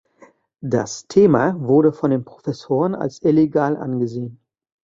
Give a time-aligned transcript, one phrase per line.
[0.63, 4.39] Das Thema wurde von den Professoren als illegal angesehen.